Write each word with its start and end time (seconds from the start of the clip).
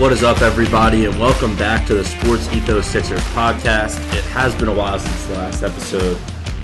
What 0.00 0.12
is 0.12 0.22
up, 0.22 0.40
everybody, 0.40 1.04
and 1.04 1.20
welcome 1.20 1.54
back 1.56 1.86
to 1.88 1.94
the 1.94 2.06
Sports 2.06 2.50
Ethos 2.54 2.86
Sixers 2.86 3.20
podcast. 3.34 3.98
It 4.16 4.24
has 4.24 4.54
been 4.54 4.68
a 4.68 4.72
while 4.72 4.98
since 4.98 5.26
the 5.26 5.34
last 5.34 5.62
episode. 5.62 6.18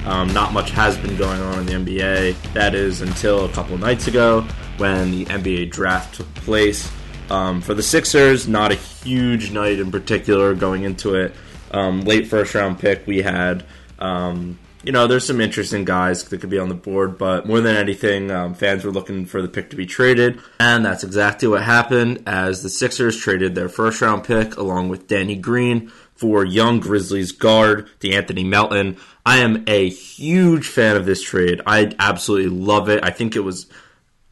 Um, 0.06 0.32
not 0.32 0.54
much 0.54 0.70
has 0.70 0.96
been 0.96 1.18
going 1.18 1.42
on 1.42 1.58
in 1.58 1.84
the 1.84 1.98
NBA. 1.98 2.54
That 2.54 2.74
is 2.74 3.02
until 3.02 3.44
a 3.44 3.50
couple 3.50 3.76
nights 3.76 4.06
ago 4.06 4.40
when 4.78 5.10
the 5.10 5.26
NBA 5.26 5.70
draft 5.70 6.14
took 6.14 6.34
place. 6.36 6.90
Um, 7.28 7.60
for 7.60 7.74
the 7.74 7.82
Sixers, 7.82 8.48
not 8.48 8.72
a 8.72 8.74
huge 8.74 9.50
night 9.50 9.80
in 9.80 9.90
particular 9.90 10.54
going 10.54 10.84
into 10.84 11.14
it. 11.16 11.34
Um, 11.72 12.00
late 12.04 12.28
first 12.28 12.54
round 12.54 12.78
pick, 12.78 13.06
we 13.06 13.20
had 13.20 13.66
um, 13.98 14.58
you 14.86 14.92
know, 14.92 15.08
there's 15.08 15.26
some 15.26 15.40
interesting 15.40 15.84
guys 15.84 16.22
that 16.22 16.40
could 16.40 16.48
be 16.48 16.60
on 16.60 16.68
the 16.68 16.74
board, 16.74 17.18
but 17.18 17.44
more 17.44 17.60
than 17.60 17.74
anything, 17.74 18.30
um, 18.30 18.54
fans 18.54 18.84
were 18.84 18.92
looking 18.92 19.26
for 19.26 19.42
the 19.42 19.48
pick 19.48 19.68
to 19.70 19.76
be 19.76 19.84
traded, 19.84 20.40
and 20.60 20.84
that's 20.84 21.02
exactly 21.02 21.48
what 21.48 21.64
happened 21.64 22.22
as 22.24 22.62
the 22.62 22.68
Sixers 22.68 23.16
traded 23.16 23.56
their 23.56 23.68
first 23.68 24.00
round 24.00 24.22
pick 24.22 24.56
along 24.56 24.88
with 24.88 25.08
Danny 25.08 25.34
Green 25.34 25.90
for 26.14 26.44
young 26.44 26.78
Grizzlies 26.78 27.32
guard 27.32 27.88
De'Anthony 27.98 28.46
Melton. 28.46 28.96
I 29.26 29.38
am 29.38 29.64
a 29.66 29.88
huge 29.88 30.68
fan 30.68 30.96
of 30.96 31.04
this 31.04 31.20
trade. 31.20 31.60
I 31.66 31.92
absolutely 31.98 32.56
love 32.56 32.88
it. 32.88 33.02
I 33.02 33.10
think 33.10 33.34
it 33.34 33.40
was 33.40 33.66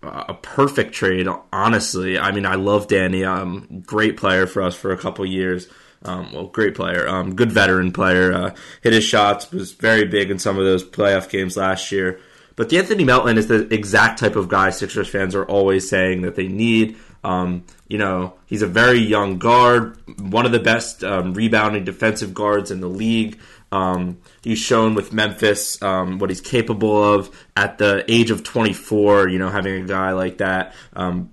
a 0.07 0.35
perfect 0.35 0.95
trade, 0.95 1.27
honestly. 1.53 2.19
I 2.19 2.33
mean, 2.33 2.47
I 2.47 2.55
love 2.55 2.89
Danny. 2.89 3.25
Um, 3.25 3.83
great 3.87 4.17
player 4.17 4.47
for 4.47 4.63
us 4.63 4.75
for 4.75 4.93
a 4.93 4.97
couple 4.97 5.25
years. 5.27 5.69
Um, 6.05 6.33
well, 6.33 6.47
great 6.49 6.75
player, 6.75 7.09
um, 7.09 7.35
good 7.35 7.51
veteran 7.51 7.91
player. 7.91 8.33
Uh, 8.33 8.55
hit 8.83 8.93
his 8.93 9.05
shots, 9.05 9.51
was 9.51 9.73
very 9.73 10.05
big 10.05 10.31
in 10.31 10.39
some 10.39 10.59
of 10.59 10.65
those 10.65 10.85
playoff 10.85 11.31
games 11.31 11.57
last 11.57 11.91
year. 11.91 12.21
But 12.57 12.73
Anthony 12.73 13.05
Melton 13.05 13.39
is 13.39 13.49
the 13.49 13.73
exact 13.73 14.19
type 14.21 14.37
of 14.37 14.49
guy 14.49 14.71
Sixers 14.71 15.09
fans 15.09 15.35
are 15.35 15.47
always 15.47 15.89
saying 15.89 16.23
that 16.23 16.37
they 16.37 16.47
need. 16.47 16.97
Um, 17.25 17.65
you 17.89 17.97
know, 17.99 18.35
he's 18.47 18.63
a 18.63 18.67
very 18.67 18.99
young 18.99 19.39
guard, 19.39 19.97
one 20.21 20.45
of 20.45 20.53
the 20.53 20.61
best 20.61 21.03
um, 21.03 21.33
rebounding 21.33 21.85
defensive 21.85 22.35
guards 22.35 22.71
in 22.71 22.81
the 22.81 22.89
league. 22.89 23.39
Um, 23.75 24.19
he's 24.43 24.61
shown 24.61 24.95
with 24.95 25.13
Memphis 25.13 25.83
um, 25.83 26.21
what 26.21 26.31
he's 26.31 26.41
capable 26.41 27.03
of 27.03 27.29
at 27.57 27.79
the 27.79 28.05
age 28.09 28.31
of 28.31 28.45
24. 28.45 29.29
You 29.29 29.39
know, 29.41 29.49
having 29.49 29.83
a 29.83 29.87
guy 29.87 30.13
like 30.13 30.39
that 30.39 30.75
um, 30.95 31.33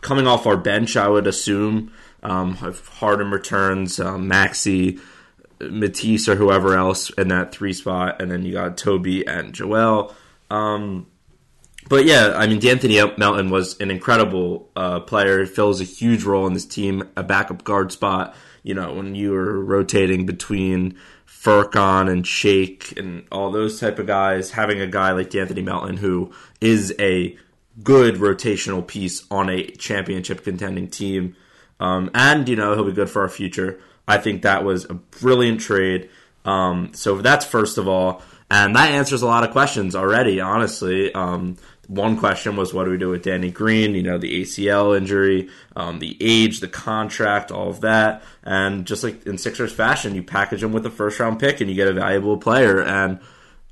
coming 0.00 0.26
off 0.26 0.46
our 0.46 0.56
bench, 0.56 0.96
I 0.96 1.08
would 1.08 1.28
assume 1.28 1.92
um, 2.24 2.58
if 2.62 2.88
Harden 2.88 3.30
returns, 3.30 4.00
um, 4.00 4.26
Maxey, 4.26 4.98
Matisse, 5.60 6.28
or 6.28 6.34
whoever 6.34 6.76
else 6.76 7.10
in 7.10 7.28
that 7.28 7.52
three 7.52 7.72
spot, 7.72 8.20
and 8.20 8.32
then 8.32 8.44
you 8.44 8.52
got 8.52 8.76
Toby 8.76 9.24
and 9.24 9.54
Joel. 9.54 10.12
Um, 10.50 11.06
but 11.88 12.04
yeah, 12.04 12.32
I 12.34 12.48
mean, 12.48 12.60
De'Anthony 12.60 13.16
Melton 13.16 13.48
was 13.48 13.78
an 13.80 13.90
incredible 13.92 14.70
uh, 14.74 15.00
player. 15.00 15.46
Fills 15.46 15.80
a 15.80 15.84
huge 15.84 16.24
role 16.24 16.46
in 16.48 16.54
this 16.54 16.66
team, 16.66 17.08
a 17.16 17.22
backup 17.22 17.62
guard 17.62 17.92
spot. 17.92 18.34
You 18.62 18.74
know, 18.74 18.92
when 18.92 19.14
you 19.14 19.30
were 19.30 19.64
rotating 19.64 20.26
between 20.26 20.98
Furkan 21.42 22.10
and 22.10 22.26
Shake 22.26 22.98
and 22.98 23.26
all 23.32 23.50
those 23.50 23.80
type 23.80 23.98
of 23.98 24.06
guys, 24.06 24.50
having 24.50 24.80
a 24.80 24.86
guy 24.86 25.12
like 25.12 25.30
De'Anthony 25.30 25.64
Melton 25.64 25.96
who 25.96 26.32
is 26.60 26.94
a 26.98 27.36
good 27.82 28.16
rotational 28.16 28.86
piece 28.86 29.24
on 29.30 29.48
a 29.48 29.64
championship 29.70 30.44
contending 30.44 30.88
team 30.88 31.36
um, 31.80 32.10
and, 32.14 32.48
you 32.48 32.56
know, 32.56 32.74
he'll 32.74 32.84
be 32.84 32.92
good 32.92 33.10
for 33.10 33.22
our 33.22 33.28
future. 33.28 33.80
I 34.06 34.18
think 34.18 34.42
that 34.42 34.64
was 34.64 34.84
a 34.84 34.94
brilliant 34.94 35.60
trade. 35.60 36.10
Um, 36.44 36.92
so 36.94 37.16
that's 37.16 37.44
first 37.44 37.78
of 37.78 37.88
all. 37.88 38.22
And 38.50 38.76
that 38.76 38.90
answers 38.90 39.22
a 39.22 39.26
lot 39.26 39.44
of 39.44 39.50
questions 39.52 39.96
already, 39.96 40.40
honestly. 40.40 41.12
Um, 41.14 41.56
one 41.90 42.16
question 42.16 42.54
was 42.54 42.72
what 42.72 42.84
do 42.84 42.92
we 42.92 42.98
do 42.98 43.08
with 43.08 43.24
Danny 43.24 43.50
Green? 43.50 43.96
You 43.96 44.04
know, 44.04 44.16
the 44.16 44.42
ACL 44.42 44.96
injury, 44.96 45.48
um, 45.74 45.98
the 45.98 46.16
age, 46.20 46.60
the 46.60 46.68
contract, 46.68 47.50
all 47.50 47.68
of 47.68 47.80
that. 47.80 48.22
And 48.44 48.86
just 48.86 49.02
like 49.02 49.26
in 49.26 49.38
Sixers 49.38 49.72
fashion, 49.72 50.14
you 50.14 50.22
package 50.22 50.62
him 50.62 50.72
with 50.72 50.86
a 50.86 50.90
first 50.90 51.18
round 51.18 51.40
pick 51.40 51.60
and 51.60 51.68
you 51.68 51.74
get 51.74 51.88
a 51.88 51.92
valuable 51.92 52.38
player. 52.38 52.80
And 52.80 53.18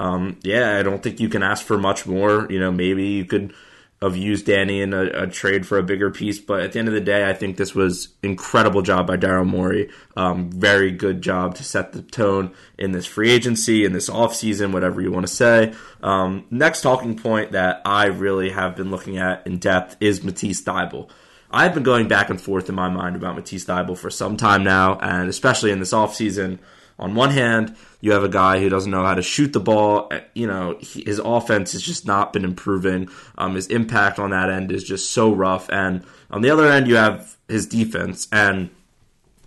um, 0.01 0.41
yeah, 0.43 0.77
I 0.79 0.83
don't 0.83 1.01
think 1.01 1.21
you 1.21 1.29
can 1.29 1.45
ask 1.45 1.65
for 1.65 1.79
much 1.79 2.07
more. 2.07 2.49
You 2.51 2.59
know, 2.59 2.73
maybe 2.73 3.07
you 3.07 3.25
could 3.25 3.55
of 4.01 4.17
use 4.17 4.43
Danny 4.43 4.81
in 4.81 4.95
a, 4.95 5.07
a, 5.07 5.27
trade 5.27 5.67
for 5.67 5.77
a 5.77 5.83
bigger 5.83 6.11
piece. 6.11 6.39
But 6.39 6.61
at 6.61 6.73
the 6.73 6.79
end 6.79 6.87
of 6.87 6.95
the 6.95 7.01
day, 7.01 7.29
I 7.29 7.35
think 7.35 7.57
this 7.57 7.75
was 7.75 8.09
incredible 8.23 8.83
job 8.83 9.09
by 9.09 9.17
Daryl 9.17 9.47
Morey. 9.47 9.91
Um, 10.17 10.51
very 10.53 10.93
good 10.93 11.21
job 11.21 11.57
to 11.57 11.65
set 11.65 11.93
the 11.93 12.03
tone 12.03 12.53
in 12.79 12.93
this 12.93 13.07
free 13.07 13.31
agency, 13.31 13.85
in 13.85 13.93
this 13.93 14.09
offseason, 14.09 14.73
whatever 14.73 15.01
you 15.01 15.11
want 15.11 15.27
to 15.27 15.33
say. 15.33 15.75
Um, 16.01 16.47
next 16.51 16.83
talking 16.83 17.17
point 17.17 17.53
that 17.53 17.83
I 17.85 18.07
really 18.07 18.51
have 18.51 18.77
been 18.77 18.91
looking 18.91 19.19
at 19.19 19.45
in 19.47 19.59
depth 19.59 19.97
is 19.99 20.23
Matisse 20.23 20.63
Thybulle. 20.63 21.11
I've 21.51 21.75
been 21.75 21.83
going 21.83 22.07
back 22.07 22.31
and 22.31 22.41
forth 22.41 22.69
in 22.69 22.75
my 22.75 22.89
mind 22.89 23.17
about 23.17 23.35
Matisse 23.35 23.65
Thybulle 23.65 23.99
for 23.99 24.11
some 24.11 24.37
time 24.37 24.63
now, 24.63 24.99
and 24.99 25.29
especially 25.29 25.73
in 25.73 25.81
this 25.81 25.93
offseason. 25.93 26.61
On 26.99 27.15
one 27.15 27.31
hand, 27.31 27.77
you 28.01 28.13
have 28.13 28.25
a 28.25 28.29
guy 28.29 28.59
who 28.59 28.69
doesn't 28.69 28.91
know 28.91 29.05
how 29.05 29.15
to 29.15 29.23
shoot 29.23 29.53
the 29.53 29.61
ball. 29.61 30.11
You 30.35 30.47
know, 30.47 30.79
his 30.81 31.19
offense 31.19 31.73
has 31.73 31.83
just 31.83 32.07
not 32.07 32.33
been 32.33 32.45
improving. 32.45 33.09
Um, 33.37 33.55
his 33.55 33.69
impact 33.69 34.19
on 34.19 34.31
that 34.31 34.51
end 34.51 34.73
is 34.73 34.85
just 34.85 35.11
so 35.11 35.33
rough. 35.33 35.71
And 35.71 36.05
on 36.31 36.43
the 36.43 36.51
other 36.51 36.67
end, 36.67 36.89
you 36.89 36.97
have 36.97 37.37
his 37.49 37.67
defense. 37.67 38.27
And, 38.33 38.71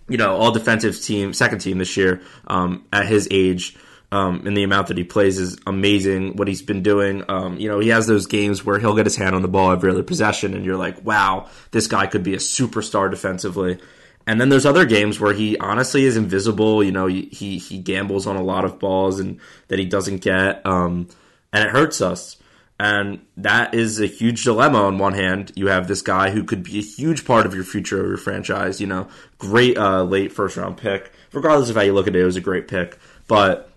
you 0.08 0.16
know, 0.16 0.36
all 0.36 0.50
defensive 0.50 1.00
team, 1.00 1.32
second 1.34 1.58
team 1.58 1.78
this 1.78 1.96
year 1.96 2.22
um, 2.46 2.84
at 2.92 3.06
his 3.06 3.28
age. 3.30 3.76
Um, 4.10 4.46
and 4.46 4.54
the 4.54 4.62
amount 4.62 4.88
that 4.88 4.98
he 4.98 5.04
plays 5.04 5.38
is 5.38 5.58
amazing. 5.66 6.36
What 6.36 6.46
he's 6.46 6.60
been 6.60 6.82
doing, 6.82 7.24
um, 7.30 7.56
you 7.56 7.68
know, 7.68 7.80
he 7.80 7.88
has 7.88 8.06
those 8.06 8.26
games 8.26 8.62
where 8.62 8.78
he'll 8.78 8.94
get 8.94 9.06
his 9.06 9.16
hand 9.16 9.34
on 9.34 9.40
the 9.40 9.48
ball 9.48 9.72
every 9.72 9.90
other 9.90 10.02
possession, 10.02 10.52
and 10.52 10.66
you're 10.66 10.76
like, 10.76 11.02
wow, 11.02 11.48
this 11.70 11.86
guy 11.86 12.06
could 12.06 12.22
be 12.22 12.34
a 12.34 12.36
superstar 12.36 13.10
defensively. 13.10 13.78
And 14.26 14.40
then 14.40 14.48
there's 14.48 14.66
other 14.66 14.84
games 14.84 15.18
where 15.18 15.32
he 15.32 15.58
honestly 15.58 16.04
is 16.04 16.16
invisible. 16.16 16.82
You 16.82 16.92
know, 16.92 17.06
he 17.06 17.58
he 17.58 17.78
gambles 17.78 18.26
on 18.26 18.36
a 18.36 18.42
lot 18.42 18.64
of 18.64 18.78
balls 18.78 19.20
and 19.20 19.40
that 19.68 19.78
he 19.78 19.84
doesn't 19.84 20.18
get, 20.18 20.64
um, 20.66 21.08
and 21.52 21.64
it 21.64 21.70
hurts 21.70 22.00
us. 22.00 22.36
And 22.78 23.24
that 23.36 23.74
is 23.74 24.00
a 24.00 24.06
huge 24.06 24.44
dilemma. 24.44 24.82
On 24.82 24.98
one 24.98 25.14
hand, 25.14 25.52
you 25.54 25.68
have 25.68 25.86
this 25.86 26.02
guy 26.02 26.30
who 26.30 26.42
could 26.42 26.62
be 26.62 26.78
a 26.78 26.82
huge 26.82 27.24
part 27.24 27.46
of 27.46 27.54
your 27.54 27.64
future 27.64 28.00
of 28.00 28.08
your 28.08 28.16
franchise. 28.16 28.80
You 28.80 28.88
know, 28.88 29.08
great 29.38 29.78
uh, 29.78 30.02
late 30.02 30.32
first 30.32 30.56
round 30.56 30.76
pick. 30.76 31.12
Regardless 31.32 31.70
of 31.70 31.76
how 31.76 31.82
you 31.82 31.92
look 31.92 32.08
at 32.08 32.16
it, 32.16 32.20
it 32.20 32.24
was 32.24 32.36
a 32.36 32.40
great 32.40 32.68
pick. 32.68 32.98
But 33.28 33.71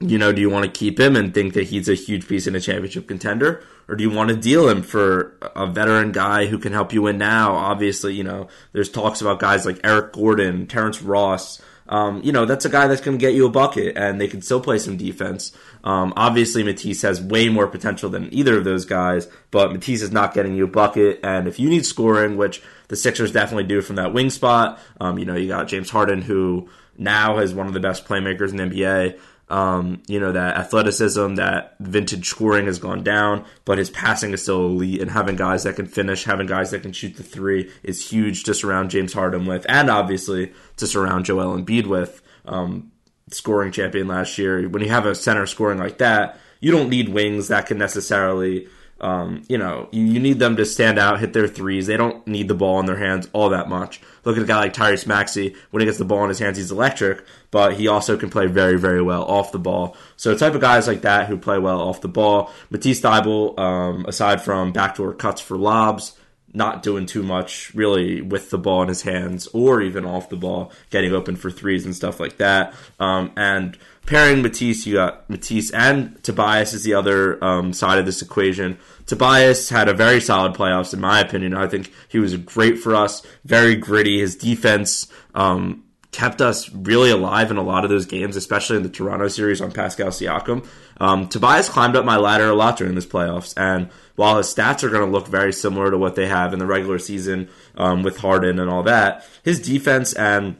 you 0.00 0.16
know, 0.16 0.32
do 0.32 0.40
you 0.40 0.48
want 0.48 0.64
to 0.64 0.70
keep 0.70 0.98
him 1.00 1.16
and 1.16 1.34
think 1.34 1.54
that 1.54 1.68
he's 1.68 1.88
a 1.88 1.94
huge 1.94 2.28
piece 2.28 2.46
in 2.46 2.54
a 2.54 2.60
championship 2.60 3.08
contender? 3.08 3.64
Or 3.88 3.96
do 3.96 4.04
you 4.04 4.10
want 4.10 4.30
to 4.30 4.36
deal 4.36 4.68
him 4.68 4.82
for 4.82 5.36
a 5.56 5.66
veteran 5.66 6.12
guy 6.12 6.46
who 6.46 6.58
can 6.58 6.72
help 6.72 6.92
you 6.92 7.02
win 7.02 7.18
now? 7.18 7.54
Obviously, 7.54 8.14
you 8.14 8.22
know, 8.22 8.48
there's 8.72 8.90
talks 8.90 9.20
about 9.20 9.40
guys 9.40 9.66
like 9.66 9.80
Eric 9.82 10.12
Gordon, 10.12 10.66
Terrence 10.66 11.02
Ross. 11.02 11.60
Um, 11.88 12.20
you 12.22 12.32
know, 12.32 12.44
that's 12.44 12.66
a 12.66 12.68
guy 12.68 12.86
that's 12.86 13.00
going 13.00 13.18
to 13.18 13.20
get 13.20 13.34
you 13.34 13.46
a 13.46 13.50
bucket 13.50 13.96
and 13.96 14.20
they 14.20 14.28
can 14.28 14.42
still 14.42 14.60
play 14.60 14.78
some 14.78 14.98
defense. 14.98 15.52
Um, 15.82 16.12
obviously, 16.16 16.62
Matisse 16.62 17.02
has 17.02 17.20
way 17.20 17.48
more 17.48 17.66
potential 17.66 18.10
than 18.10 18.32
either 18.32 18.58
of 18.58 18.64
those 18.64 18.84
guys, 18.84 19.26
but 19.50 19.72
Matisse 19.72 20.02
is 20.02 20.12
not 20.12 20.34
getting 20.34 20.54
you 20.54 20.64
a 20.64 20.68
bucket. 20.68 21.18
And 21.24 21.48
if 21.48 21.58
you 21.58 21.68
need 21.70 21.86
scoring, 21.86 22.36
which 22.36 22.62
the 22.88 22.96
Sixers 22.96 23.32
definitely 23.32 23.64
do 23.64 23.80
from 23.80 23.96
that 23.96 24.12
wing 24.12 24.30
spot, 24.30 24.78
um, 25.00 25.18
you 25.18 25.24
know, 25.24 25.34
you 25.34 25.48
got 25.48 25.66
James 25.66 25.88
Harden, 25.88 26.20
who 26.20 26.68
now 26.98 27.38
is 27.38 27.54
one 27.54 27.66
of 27.66 27.72
the 27.72 27.80
best 27.80 28.04
playmakers 28.04 28.50
in 28.50 28.56
the 28.56 28.64
NBA. 28.64 29.18
Um, 29.50 30.02
you 30.06 30.20
know, 30.20 30.32
that 30.32 30.56
athleticism, 30.56 31.36
that 31.36 31.74
vintage 31.80 32.28
scoring 32.28 32.66
has 32.66 32.78
gone 32.78 33.02
down, 33.02 33.46
but 33.64 33.78
his 33.78 33.88
passing 33.88 34.32
is 34.32 34.42
still 34.42 34.66
elite. 34.66 35.00
And 35.00 35.10
having 35.10 35.36
guys 35.36 35.62
that 35.62 35.76
can 35.76 35.86
finish, 35.86 36.24
having 36.24 36.46
guys 36.46 36.70
that 36.70 36.82
can 36.82 36.92
shoot 36.92 37.16
the 37.16 37.22
three 37.22 37.70
is 37.82 38.10
huge 38.10 38.44
to 38.44 38.54
surround 38.54 38.90
James 38.90 39.14
Harden 39.14 39.46
with, 39.46 39.64
and 39.68 39.88
obviously 39.88 40.52
to 40.76 40.86
surround 40.86 41.24
Joel 41.24 41.56
Embiid 41.58 41.86
with. 41.86 42.20
Um, 42.44 42.92
scoring 43.32 43.72
champion 43.72 44.08
last 44.08 44.38
year. 44.38 44.68
When 44.68 44.82
you 44.82 44.88
have 44.88 45.06
a 45.06 45.14
center 45.14 45.46
scoring 45.46 45.78
like 45.78 45.98
that, 45.98 46.38
you 46.60 46.72
don't 46.72 46.88
need 46.88 47.08
wings 47.08 47.48
that 47.48 47.66
can 47.66 47.78
necessarily 47.78 48.68
um, 49.00 49.42
you 49.48 49.58
know, 49.58 49.88
you, 49.92 50.02
you, 50.02 50.18
need 50.18 50.40
them 50.40 50.56
to 50.56 50.64
stand 50.64 50.98
out, 50.98 51.20
hit 51.20 51.32
their 51.32 51.46
threes. 51.46 51.86
They 51.86 51.96
don't 51.96 52.26
need 52.26 52.48
the 52.48 52.54
ball 52.54 52.80
in 52.80 52.86
their 52.86 52.96
hands 52.96 53.28
all 53.32 53.50
that 53.50 53.68
much. 53.68 54.00
Look 54.24 54.36
at 54.36 54.42
a 54.42 54.46
guy 54.46 54.58
like 54.58 54.72
Tyrese 54.72 55.06
Maxey. 55.06 55.54
When 55.70 55.80
he 55.80 55.86
gets 55.86 55.98
the 55.98 56.04
ball 56.04 56.24
in 56.24 56.28
his 56.30 56.40
hands, 56.40 56.56
he's 56.56 56.72
electric, 56.72 57.24
but 57.52 57.74
he 57.74 57.86
also 57.86 58.16
can 58.16 58.28
play 58.28 58.46
very, 58.46 58.76
very 58.76 59.00
well 59.00 59.24
off 59.24 59.52
the 59.52 59.58
ball. 59.60 59.96
So 60.16 60.36
type 60.36 60.54
of 60.54 60.60
guys 60.60 60.88
like 60.88 61.02
that 61.02 61.28
who 61.28 61.38
play 61.38 61.58
well 61.58 61.80
off 61.80 62.00
the 62.00 62.08
ball. 62.08 62.52
Matisse 62.70 63.00
Thybulle, 63.00 63.56
um, 63.56 64.04
aside 64.06 64.42
from 64.42 64.72
backdoor 64.72 65.14
cuts 65.14 65.40
for 65.40 65.56
lobs, 65.56 66.17
not 66.52 66.82
doing 66.82 67.06
too 67.06 67.22
much 67.22 67.74
really 67.74 68.22
with 68.22 68.50
the 68.50 68.58
ball 68.58 68.82
in 68.82 68.88
his 68.88 69.02
hands 69.02 69.46
or 69.48 69.80
even 69.82 70.04
off 70.04 70.28
the 70.28 70.36
ball, 70.36 70.72
getting 70.90 71.12
open 71.12 71.36
for 71.36 71.50
threes 71.50 71.84
and 71.84 71.94
stuff 71.94 72.18
like 72.18 72.38
that. 72.38 72.74
Um, 72.98 73.32
and 73.36 73.76
pairing 74.06 74.42
Matisse, 74.42 74.86
you 74.86 74.94
got 74.94 75.28
Matisse 75.28 75.70
and 75.70 76.22
Tobias 76.24 76.72
is 76.72 76.84
the 76.84 76.94
other 76.94 77.42
um, 77.44 77.72
side 77.72 77.98
of 77.98 78.06
this 78.06 78.22
equation. 78.22 78.78
Tobias 79.06 79.68
had 79.68 79.88
a 79.88 79.94
very 79.94 80.20
solid 80.20 80.54
playoffs, 80.54 80.94
in 80.94 81.00
my 81.00 81.20
opinion. 81.20 81.54
I 81.54 81.66
think 81.66 81.92
he 82.08 82.18
was 82.18 82.36
great 82.36 82.78
for 82.78 82.94
us, 82.94 83.22
very 83.44 83.76
gritty. 83.76 84.20
His 84.20 84.36
defense 84.36 85.06
um, 85.34 85.84
kept 86.10 86.40
us 86.40 86.70
really 86.72 87.10
alive 87.10 87.50
in 87.50 87.58
a 87.58 87.62
lot 87.62 87.84
of 87.84 87.90
those 87.90 88.06
games, 88.06 88.36
especially 88.36 88.76
in 88.76 88.82
the 88.82 88.88
Toronto 88.88 89.28
series 89.28 89.60
on 89.60 89.70
Pascal 89.70 90.08
Siakam. 90.08 90.66
Um, 90.98 91.28
Tobias 91.28 91.68
climbed 91.68 91.96
up 91.96 92.04
my 92.04 92.16
ladder 92.16 92.48
a 92.48 92.54
lot 92.54 92.78
during 92.78 92.94
this 92.94 93.06
playoffs, 93.06 93.52
and 93.56 93.90
while 94.16 94.38
his 94.38 94.52
stats 94.52 94.82
are 94.82 94.88
going 94.88 95.04
to 95.04 95.10
look 95.10 95.28
very 95.28 95.52
similar 95.52 95.90
to 95.90 95.98
what 95.98 96.14
they 96.14 96.26
have 96.26 96.52
in 96.52 96.58
the 96.58 96.66
regular 96.66 96.98
season 96.98 97.48
um, 97.76 98.02
with 98.02 98.18
Harden 98.18 98.58
and 98.58 98.70
all 98.70 98.82
that, 98.84 99.24
his 99.42 99.60
defense 99.60 100.12
and 100.14 100.56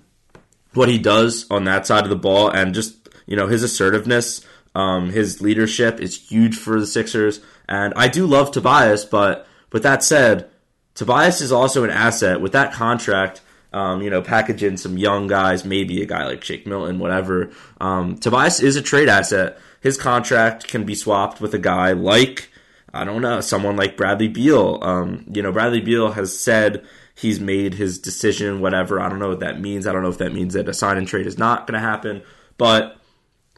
what 0.75 0.89
he 0.89 0.99
does 0.99 1.47
on 1.51 1.65
that 1.65 1.87
side 1.87 2.05
of 2.05 2.11
the 2.11 2.17
ball, 2.17 2.51
and 2.51 2.75
just 2.75 3.09
you 3.27 3.35
know 3.35 3.47
his 3.47 3.63
assertiveness, 3.63 4.47
um, 4.75 5.11
his 5.11 5.41
leadership 5.41 5.99
is 5.99 6.31
huge 6.31 6.57
for 6.57 6.79
the 6.79 6.87
Sixers. 6.87 7.41
And 7.69 7.95
I 7.97 8.09
do 8.09 8.27
love 8.27 8.51
Tobias, 8.51 9.05
but 9.05 9.47
with 9.73 9.83
that 9.83 10.03
said, 10.03 10.51
Tobias 10.95 11.41
is 11.41 11.53
also 11.53 11.85
an 11.85 11.91
asset 11.91 12.41
with 12.41 12.53
that 12.53 12.73
contract 12.73 13.41
um, 13.73 14.03
you 14.03 14.11
know, 14.11 14.23
package 14.23 14.63
in 14.63 14.77
some 14.77 14.97
young 14.97 15.27
guys, 15.27 15.65
maybe 15.65 16.03
a 16.03 16.07
guy 16.07 16.27
like 16.27 16.43
Shake 16.45 16.67
Milton, 16.67 16.99
whatever. 16.99 17.51
Um, 17.81 18.17
Tobias 18.19 18.61
is 18.61 18.77
a 18.77 18.83
trade 18.83 19.09
asset. 19.09 19.59
His 19.81 19.97
contract 19.97 20.67
can 20.69 20.85
be 20.85 20.95
swapped 20.95 21.41
with 21.41 21.55
a 21.55 21.59
guy 21.59 21.93
like, 21.93 22.51
I 22.93 23.05
don't 23.05 23.23
know, 23.23 23.41
someone 23.41 23.77
like 23.77 23.97
Bradley 23.97 24.29
Beal. 24.29 24.79
Um, 24.83 25.25
you 25.33 25.43
know, 25.43 25.53
Bradley 25.53 25.81
Beal 25.81 26.13
has 26.13 26.39
said 26.39 26.85
he's 27.15 27.41
made 27.41 27.75
his 27.75 27.99
decision, 27.99 28.61
whatever. 28.61 29.01
I 29.01 29.09
don't 29.09 29.19
know 29.19 29.29
what 29.29 29.41
that 29.41 29.61
means. 29.61 29.87
I 29.87 29.93
don't 29.93 30.03
know 30.03 30.09
if 30.09 30.19
that 30.19 30.33
means 30.33 30.55
that 30.55 30.69
a 30.69 30.75
sign 30.75 30.97
and 30.97 31.07
trade 31.07 31.27
is 31.27 31.39
not 31.39 31.67
going 31.67 31.81
to 31.81 31.87
happen. 31.87 32.23
But, 32.57 32.98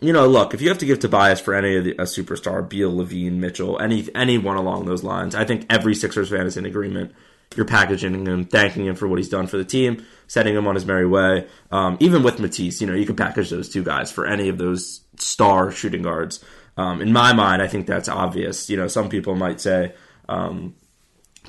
you 0.01 0.13
know, 0.13 0.27
look, 0.27 0.55
if 0.55 0.61
you 0.61 0.69
have 0.69 0.79
to 0.79 0.87
give 0.87 0.99
Tobias 0.99 1.41
for 1.41 1.55
any 1.55 1.77
of 1.77 1.85
the, 1.85 1.93
a 1.93 2.05
superstar, 2.05 2.67
Beal, 2.67 2.93
LaVine, 2.93 3.35
Mitchell, 3.35 3.79
any 3.81 4.09
anyone 4.15 4.57
along 4.57 4.87
those 4.87 5.05
lines, 5.05 5.35
I 5.35 5.45
think 5.45 5.67
every 5.69 5.95
Sixers 5.95 6.31
fan 6.31 6.47
is 6.47 6.57
in 6.57 6.67
agreement 6.67 7.13
you're 7.57 7.67
packaging 7.67 8.27
him, 8.27 8.45
thanking 8.45 8.87
him 8.87 8.95
for 8.95 9.09
what 9.09 9.19
he's 9.19 9.29
done 9.29 9.47
for 9.47 9.57
the 9.57 9.65
team, 9.65 10.07
setting 10.29 10.55
him 10.55 10.67
on 10.67 10.77
his 10.77 10.87
merry 10.87 11.07
way. 11.07 11.49
Um, 11.73 11.97
even 12.01 12.23
with 12.23 12.39
Matisse, 12.39 12.81
you 12.81 12.87
know, 12.87 12.95
you 12.95 13.07
can 13.07 13.17
package 13.17 13.51
those 13.51 13.69
two 13.69 13.83
guys 13.83 14.13
for 14.13 14.25
any 14.27 14.49
of 14.49 14.59
those 14.59 15.01
star 15.19 15.73
shooting 15.73 16.03
guards. 16.03 16.45
Um, 16.77 17.01
in 17.01 17.13
my 17.13 17.33
mind, 17.33 17.61
I 17.61 17.67
think 17.67 17.87
that's 17.87 18.09
obvious. 18.09 18.71
You 18.71 18.77
know, 18.77 18.87
some 18.87 19.09
people 19.09 19.35
might 19.35 19.61
say 19.61 19.95
um, 20.29 20.77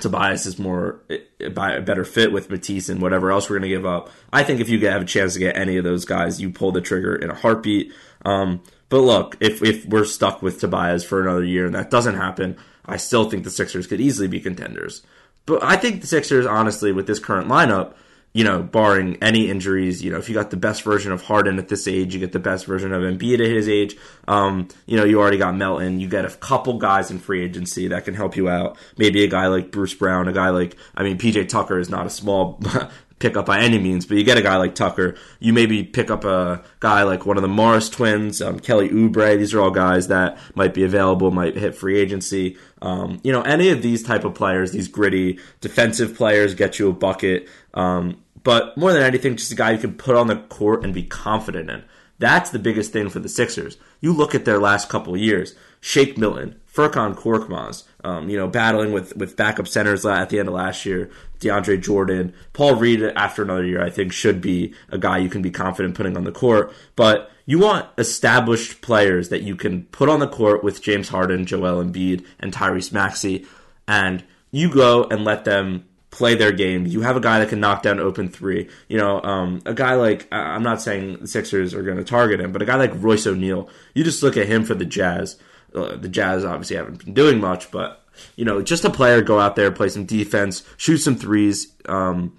Tobias 0.00 0.44
is 0.46 0.58
more 0.58 1.00
eh, 1.08 1.18
a 1.40 1.50
better 1.50 2.04
fit 2.04 2.32
with 2.32 2.50
Matisse 2.50 2.88
and 2.88 3.00
whatever 3.00 3.30
else 3.30 3.48
we're 3.48 3.58
going 3.58 3.70
to 3.70 3.76
give 3.76 3.86
up. 3.86 4.10
I 4.32 4.42
think 4.42 4.60
if 4.60 4.68
you 4.68 4.84
have 4.88 5.02
a 5.02 5.06
chance 5.06 5.34
to 5.34 5.38
get 5.38 5.56
any 5.56 5.76
of 5.76 5.84
those 5.84 6.04
guys, 6.04 6.40
you 6.40 6.50
pull 6.50 6.72
the 6.72 6.80
trigger 6.80 7.14
in 7.14 7.30
a 7.30 7.34
heartbeat. 7.34 7.92
Um, 8.24 8.62
but 8.88 9.00
look, 9.00 9.36
if 9.40 9.62
if 9.62 9.86
we're 9.86 10.04
stuck 10.04 10.42
with 10.42 10.60
Tobias 10.60 11.04
for 11.04 11.22
another 11.22 11.44
year 11.44 11.66
and 11.66 11.74
that 11.74 11.90
doesn't 11.90 12.16
happen, 12.16 12.56
I 12.84 12.96
still 12.96 13.28
think 13.28 13.44
the 13.44 13.50
Sixers 13.50 13.86
could 13.86 14.00
easily 14.00 14.28
be 14.28 14.40
contenders. 14.40 15.02
But 15.46 15.62
I 15.62 15.76
think 15.76 16.00
the 16.00 16.06
Sixers, 16.06 16.46
honestly, 16.46 16.92
with 16.92 17.06
this 17.06 17.18
current 17.18 17.48
lineup, 17.48 17.94
you 18.34 18.44
know, 18.44 18.62
barring 18.62 19.16
any 19.22 19.50
injuries, 19.50 20.02
you 20.02 20.10
know, 20.10 20.18
if 20.18 20.28
you 20.28 20.34
got 20.34 20.50
the 20.50 20.56
best 20.56 20.82
version 20.82 21.12
of 21.12 21.22
Harden 21.22 21.58
at 21.58 21.68
this 21.68 21.86
age, 21.86 22.14
you 22.14 22.20
get 22.20 22.32
the 22.32 22.38
best 22.38 22.64
version 22.64 22.92
of 22.92 23.02
Embiid 23.02 23.40
at 23.40 23.50
his 23.50 23.68
age. 23.68 23.96
Um, 24.26 24.68
you 24.86 24.96
know, 24.96 25.04
you 25.04 25.20
already 25.20 25.36
got 25.36 25.54
Melton. 25.54 26.00
You 26.00 26.08
get 26.08 26.24
a 26.24 26.30
couple 26.30 26.78
guys 26.78 27.10
in 27.10 27.18
free 27.18 27.44
agency 27.44 27.88
that 27.88 28.04
can 28.04 28.14
help 28.14 28.36
you 28.36 28.48
out. 28.48 28.78
Maybe 28.96 29.22
a 29.24 29.28
guy 29.28 29.48
like 29.48 29.70
Bruce 29.70 29.94
Brown, 29.94 30.28
a 30.28 30.32
guy 30.32 30.48
like, 30.48 30.76
I 30.94 31.02
mean, 31.02 31.18
PJ 31.18 31.48
Tucker 31.48 31.78
is 31.78 31.90
not 31.90 32.06
a 32.06 32.10
small 32.10 32.58
pick 33.22 33.36
up 33.36 33.46
by 33.46 33.60
any 33.60 33.78
means, 33.78 34.04
but 34.04 34.16
you 34.16 34.24
get 34.24 34.36
a 34.36 34.42
guy 34.42 34.56
like 34.56 34.74
Tucker. 34.74 35.14
You 35.38 35.52
maybe 35.52 35.84
pick 35.84 36.10
up 36.10 36.24
a 36.24 36.62
guy 36.80 37.04
like 37.04 37.24
one 37.24 37.36
of 37.38 37.42
the 37.42 37.48
Morris 37.48 37.88
twins, 37.88 38.42
um, 38.42 38.58
Kelly 38.58 38.88
Oubre. 38.88 39.38
These 39.38 39.54
are 39.54 39.60
all 39.60 39.70
guys 39.70 40.08
that 40.08 40.36
might 40.56 40.74
be 40.74 40.82
available, 40.82 41.30
might 41.30 41.56
hit 41.56 41.76
free 41.76 41.98
agency. 41.98 42.58
Um, 42.82 43.20
you 43.22 43.30
know, 43.30 43.42
any 43.42 43.68
of 43.68 43.80
these 43.80 44.02
type 44.02 44.24
of 44.24 44.34
players, 44.34 44.72
these 44.72 44.88
gritty 44.88 45.38
defensive 45.60 46.16
players, 46.16 46.56
get 46.56 46.80
you 46.80 46.88
a 46.88 46.92
bucket. 46.92 47.48
Um, 47.74 48.22
but 48.42 48.76
more 48.76 48.92
than 48.92 49.04
anything, 49.04 49.36
just 49.36 49.52
a 49.52 49.54
guy 49.54 49.70
you 49.70 49.78
can 49.78 49.94
put 49.94 50.16
on 50.16 50.26
the 50.26 50.36
court 50.36 50.82
and 50.82 50.92
be 50.92 51.04
confident 51.04 51.70
in. 51.70 51.84
That's 52.18 52.50
the 52.50 52.58
biggest 52.58 52.92
thing 52.92 53.08
for 53.08 53.20
the 53.20 53.28
Sixers. 53.28 53.76
You 54.00 54.12
look 54.12 54.34
at 54.34 54.44
their 54.44 54.58
last 54.58 54.88
couple 54.88 55.16
years. 55.16 55.54
Shake 55.80 56.18
Milton, 56.18 56.60
Furkan 56.74 57.14
Korkmaz, 57.14 57.84
um, 58.02 58.30
you 58.30 58.36
know, 58.38 58.48
battling 58.48 58.92
with, 58.92 59.14
with 59.16 59.36
backup 59.36 59.68
centers 59.68 60.06
at 60.06 60.30
the 60.30 60.38
end 60.38 60.48
of 60.48 60.54
last 60.54 60.86
year, 60.86 61.10
DeAndre 61.40 61.80
Jordan, 61.80 62.32
Paul 62.52 62.76
Reed 62.76 63.02
after 63.02 63.42
another 63.42 63.64
year, 63.64 63.82
I 63.82 63.90
think 63.90 64.12
should 64.12 64.40
be 64.40 64.74
a 64.88 64.96
guy 64.96 65.18
you 65.18 65.28
can 65.28 65.42
be 65.42 65.50
confident 65.50 65.94
putting 65.94 66.16
on 66.16 66.24
the 66.24 66.32
court. 66.32 66.72
But 66.96 67.30
you 67.44 67.58
want 67.58 67.88
established 67.98 68.80
players 68.80 69.28
that 69.28 69.42
you 69.42 69.54
can 69.56 69.84
put 69.86 70.08
on 70.08 70.20
the 70.20 70.28
court 70.28 70.64
with 70.64 70.82
James 70.82 71.10
Harden, 71.10 71.44
Joel 71.44 71.84
Embiid, 71.84 72.24
and 72.40 72.52
Tyrese 72.52 72.92
Maxey, 72.92 73.46
and 73.86 74.24
you 74.50 74.72
go 74.72 75.04
and 75.04 75.24
let 75.24 75.44
them 75.44 75.84
play 76.10 76.34
their 76.34 76.52
game. 76.52 76.86
You 76.86 77.00
have 77.02 77.16
a 77.16 77.20
guy 77.20 77.40
that 77.40 77.48
can 77.48 77.58
knock 77.60 77.82
down 77.82 77.98
open 77.98 78.28
three. 78.28 78.68
You 78.88 78.98
know, 78.98 79.20
um, 79.22 79.60
a 79.66 79.74
guy 79.74 79.94
like 79.94 80.28
I'm 80.30 80.62
not 80.62 80.80
saying 80.80 81.18
the 81.20 81.26
Sixers 81.26 81.74
are 81.74 81.82
going 81.82 81.96
to 81.96 82.04
target 82.04 82.40
him, 82.40 82.52
but 82.52 82.62
a 82.62 82.66
guy 82.66 82.76
like 82.76 82.92
Royce 82.94 83.26
O'Neale, 83.26 83.68
You 83.94 84.04
just 84.04 84.22
look 84.22 84.36
at 84.36 84.46
him 84.46 84.64
for 84.64 84.74
the 84.74 84.84
Jazz. 84.84 85.36
Uh, 85.74 85.96
the 85.96 86.08
Jazz 86.08 86.44
obviously 86.44 86.76
haven't 86.76 87.04
been 87.04 87.14
doing 87.14 87.40
much, 87.40 87.70
but 87.70 88.02
you 88.36 88.44
know, 88.44 88.62
just 88.62 88.84
a 88.84 88.90
player 88.90 89.22
go 89.22 89.38
out 89.40 89.56
there, 89.56 89.70
play 89.70 89.88
some 89.88 90.04
defense, 90.04 90.62
shoot 90.76 90.98
some 90.98 91.16
threes. 91.16 91.72
Um, 91.86 92.38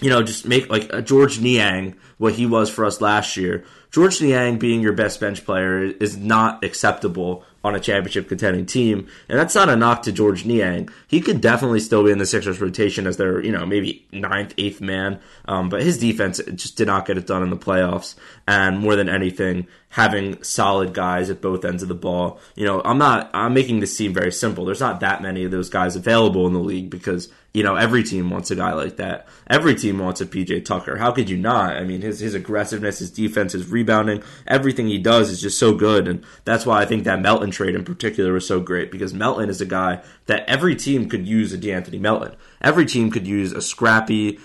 you 0.00 0.10
know, 0.10 0.22
just 0.22 0.46
make 0.46 0.68
like 0.68 0.92
a 0.92 1.00
Georges 1.00 1.40
Niang 1.40 1.96
what 2.18 2.34
he 2.34 2.46
was 2.46 2.68
for 2.68 2.84
us 2.84 3.00
last 3.00 3.36
year. 3.36 3.64
Georges 3.90 4.20
Niang 4.20 4.58
being 4.58 4.80
your 4.82 4.92
best 4.92 5.20
bench 5.20 5.44
player 5.44 5.84
is 5.84 6.16
not 6.16 6.62
acceptable 6.64 7.44
on 7.66 7.74
a 7.74 7.80
championship 7.80 8.28
contending 8.28 8.64
team. 8.64 9.08
And 9.28 9.38
that's 9.38 9.54
not 9.54 9.68
a 9.68 9.76
knock 9.76 10.02
to 10.02 10.12
Georges 10.12 10.46
Niang. 10.46 10.88
He 11.08 11.20
could 11.20 11.40
definitely 11.40 11.80
still 11.80 12.04
be 12.04 12.12
in 12.12 12.18
the 12.18 12.26
Sixers 12.26 12.60
rotation 12.60 13.06
as 13.06 13.16
their, 13.16 13.44
you 13.44 13.52
know, 13.52 13.66
maybe 13.66 14.06
ninth, 14.12 14.54
eighth 14.56 14.80
man. 14.80 15.20
Um, 15.46 15.68
but 15.68 15.82
his 15.82 15.98
defense 15.98 16.40
just 16.54 16.76
did 16.76 16.86
not 16.86 17.06
get 17.06 17.18
it 17.18 17.26
done 17.26 17.42
in 17.42 17.50
the 17.50 17.56
playoffs. 17.56 18.14
And 18.46 18.78
more 18.78 18.94
than 18.94 19.08
anything, 19.08 19.66
having 19.96 20.42
solid 20.42 20.92
guys 20.92 21.30
at 21.30 21.40
both 21.40 21.64
ends 21.64 21.82
of 21.82 21.88
the 21.88 21.94
ball. 21.94 22.38
You 22.54 22.66
know, 22.66 22.82
I'm 22.84 22.98
not, 22.98 23.30
I'm 23.32 23.54
making 23.54 23.80
this 23.80 23.96
seem 23.96 24.12
very 24.12 24.30
simple. 24.30 24.66
There's 24.66 24.78
not 24.78 25.00
that 25.00 25.22
many 25.22 25.44
of 25.44 25.50
those 25.50 25.70
guys 25.70 25.96
available 25.96 26.46
in 26.46 26.52
the 26.52 26.60
league 26.60 26.90
because, 26.90 27.30
you 27.54 27.62
know, 27.62 27.76
every 27.76 28.02
team 28.02 28.28
wants 28.28 28.50
a 28.50 28.56
guy 28.56 28.74
like 28.74 28.96
that. 28.96 29.26
Every 29.48 29.74
team 29.74 29.98
wants 29.98 30.20
a 30.20 30.26
PJ 30.26 30.66
Tucker. 30.66 30.96
How 30.96 31.12
could 31.12 31.30
you 31.30 31.38
not? 31.38 31.76
I 31.76 31.84
mean, 31.84 32.02
his, 32.02 32.20
his 32.20 32.34
aggressiveness, 32.34 32.98
his 32.98 33.10
defense, 33.10 33.54
his 33.54 33.68
rebounding, 33.68 34.22
everything 34.46 34.86
he 34.86 34.98
does 34.98 35.30
is 35.30 35.40
just 35.40 35.58
so 35.58 35.74
good. 35.74 36.08
And 36.08 36.22
that's 36.44 36.66
why 36.66 36.82
I 36.82 36.84
think 36.84 37.04
that 37.04 37.22
Melton 37.22 37.50
trade 37.56 37.74
in 37.74 37.84
particular 37.84 38.32
was 38.32 38.46
so 38.46 38.60
great 38.60 38.90
because 38.92 39.14
Melton 39.14 39.48
is 39.48 39.60
a 39.60 39.66
guy 39.66 40.02
that 40.26 40.48
every 40.48 40.76
team 40.76 41.08
could 41.08 41.26
use 41.26 41.52
a 41.52 41.58
De'Anthony 41.58 41.98
Melton. 41.98 42.36
Every 42.60 42.86
team 42.86 43.10
could 43.10 43.26
use 43.26 43.52
a 43.52 43.62
scrappy, 43.62 44.38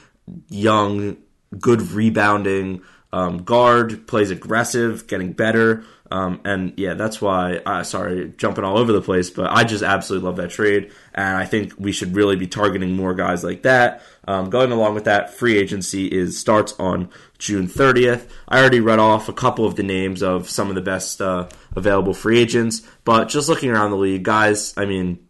young, 0.49 1.17
good 1.59 1.81
rebounding 1.91 2.81
um, 3.13 3.43
guard, 3.43 4.07
plays 4.07 4.31
aggressive, 4.31 5.07
getting 5.07 5.33
better. 5.33 5.83
Um, 6.11 6.41
and 6.43 6.73
yeah, 6.75 6.93
that's 6.93 7.21
why. 7.21 7.57
Uh, 7.65 7.83
sorry, 7.83 8.33
jumping 8.37 8.65
all 8.65 8.77
over 8.77 8.91
the 8.91 9.01
place, 9.01 9.29
but 9.29 9.49
I 9.49 9.63
just 9.63 9.81
absolutely 9.81 10.27
love 10.27 10.35
that 10.37 10.49
trade, 10.49 10.91
and 11.13 11.37
I 11.37 11.45
think 11.45 11.73
we 11.77 11.93
should 11.93 12.15
really 12.15 12.35
be 12.35 12.47
targeting 12.47 12.95
more 12.97 13.13
guys 13.13 13.45
like 13.45 13.63
that. 13.63 14.01
Um, 14.27 14.49
going 14.49 14.73
along 14.73 14.93
with 14.93 15.05
that, 15.05 15.33
free 15.33 15.57
agency 15.57 16.07
is 16.07 16.37
starts 16.37 16.73
on 16.77 17.09
June 17.39 17.67
30th. 17.67 18.29
I 18.47 18.59
already 18.59 18.81
read 18.81 18.99
off 18.99 19.29
a 19.29 19.33
couple 19.33 19.65
of 19.65 19.75
the 19.75 19.83
names 19.83 20.21
of 20.21 20.49
some 20.49 20.67
of 20.67 20.75
the 20.75 20.81
best 20.81 21.21
uh, 21.21 21.47
available 21.75 22.13
free 22.13 22.39
agents, 22.39 22.81
but 23.05 23.29
just 23.29 23.47
looking 23.47 23.71
around 23.71 23.91
the 23.91 23.97
league, 23.97 24.23
guys, 24.23 24.73
I 24.75 24.85
mean, 24.85 25.25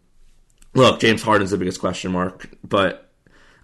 look, 0.74 1.00
James 1.00 1.22
Harden's 1.22 1.52
the 1.52 1.58
biggest 1.58 1.80
question 1.80 2.12
mark, 2.12 2.50
but 2.68 3.11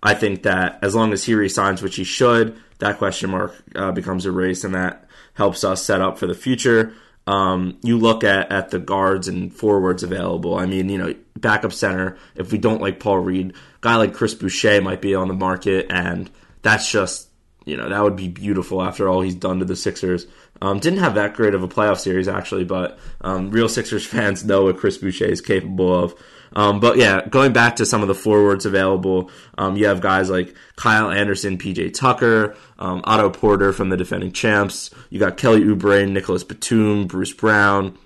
I 0.02 0.14
think 0.14 0.44
that 0.44 0.80
as 0.82 0.96
long 0.96 1.14
as 1.14 1.24
he 1.24 1.34
resigns, 1.34 1.82
which 1.82 1.96
he 1.96 2.04
should, 2.04 2.60
that 2.80 2.98
question 2.98 3.32
mark 3.32 3.56
uh, 3.76 3.92
becomes 3.92 4.26
erased, 4.26 4.64
and 4.64 4.76
that 4.76 5.08
helps 5.34 5.64
us 5.64 5.84
set 5.84 6.02
up 6.02 6.18
for 6.18 6.28
the 6.28 6.36
future. 6.36 6.94
Um, 7.26 7.78
you 7.84 7.98
look 7.98 8.24
at, 8.24 8.52
at 8.52 8.70
the 8.70 8.80
guards 8.80 9.28
and 9.28 9.54
forwards 9.54 10.04
available. 10.04 10.56
I 10.56 10.66
mean, 10.66 10.88
you 10.88 10.98
know, 10.98 11.14
backup 11.36 11.74
center. 11.74 12.18
If 12.36 12.52
we 12.52 12.58
don't 12.58 12.82
like 12.82 13.00
Paul 13.00 13.20
Reed, 13.20 13.54
guy 13.82 13.98
like 13.98 14.14
Chris 14.14 14.34
Boucher 14.34 14.82
might 14.82 15.02
be 15.02 15.14
on 15.14 15.28
the 15.28 15.34
market, 15.34 15.88
and 15.90 16.30
that's 16.62 16.90
just 16.90 17.27
you 17.68 17.76
know 17.76 17.90
that 17.90 18.02
would 18.02 18.16
be 18.16 18.30
beautiful 18.30 18.82
after 18.82 19.10
all 19.10 19.22
he's 19.22 19.36
done 19.36 19.60
to 19.60 19.66
the 19.66 19.76
Sixers. 19.76 20.26
Um, 20.62 20.80
didn't 20.80 21.00
have 21.00 21.16
that 21.16 21.34
great 21.34 21.54
of 21.54 21.64
a 21.64 21.68
playoff 21.68 22.00
series 22.00 22.30
actually, 22.30 22.64
but 22.64 22.98
um, 23.22 23.52
real 23.52 23.68
Sixers 23.68 24.06
fans 24.06 24.46
know 24.46 24.64
what 24.64 24.78
Chris 24.78 24.98
Boucher 24.98 25.26
is 25.26 25.42
capable 25.42 25.94
of. 25.94 26.16
Um, 26.56 26.80
but 26.80 26.98
yeah, 26.98 27.28
going 27.28 27.52
back 27.52 27.76
to 27.76 27.86
some 27.86 28.02
of 28.02 28.08
the 28.08 28.16
forwards 28.16 28.66
available, 28.66 29.30
um, 29.58 29.76
you 29.76 29.88
have 29.88 30.00
guys 30.00 30.30
like 30.30 30.56
Kyle 30.78 31.12
Anderson, 31.12 31.58
PJ 31.58 31.94
Tucker, 31.94 32.56
um, 32.80 33.02
Otto 33.04 33.30
Porter 33.30 33.74
from 33.74 33.90
the 33.90 33.98
defending 33.98 34.32
champs. 34.32 34.90
You 35.10 35.20
got 35.20 35.36
Kelly 35.36 35.62
Oubre, 35.62 36.10
Nicolas 36.10 36.46
Batum, 36.46 37.06
Bruce 37.06 37.34
Brown, 37.34 37.98